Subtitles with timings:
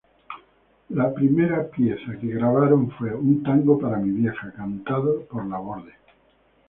[0.89, 5.93] La primer pieza que grabaron fue "Un tango para mi vieja", cantado por Laborde.